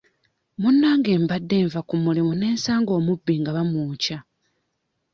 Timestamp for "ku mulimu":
1.89-2.33